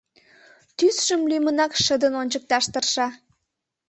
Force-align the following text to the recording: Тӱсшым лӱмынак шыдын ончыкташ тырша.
Тӱсшым 0.77 1.21
лӱмынак 1.29 1.71
шыдын 1.83 2.13
ончыкташ 2.21 2.65
тырша. 2.73 3.07